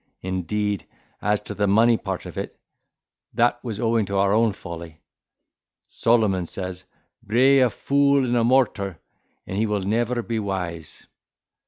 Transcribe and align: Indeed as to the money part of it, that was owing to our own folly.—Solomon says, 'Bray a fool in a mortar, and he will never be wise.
Indeed 0.23 0.87
as 1.21 1.41
to 1.41 1.53
the 1.53 1.67
money 1.67 1.95
part 1.95 2.25
of 2.25 2.35
it, 2.35 2.59
that 3.35 3.63
was 3.63 3.79
owing 3.79 4.07
to 4.07 4.17
our 4.17 4.33
own 4.33 4.51
folly.—Solomon 4.51 6.47
says, 6.47 6.85
'Bray 7.21 7.59
a 7.59 7.69
fool 7.69 8.25
in 8.25 8.35
a 8.35 8.43
mortar, 8.43 8.97
and 9.45 9.59
he 9.59 9.67
will 9.67 9.81
never 9.83 10.23
be 10.23 10.39
wise. 10.39 11.05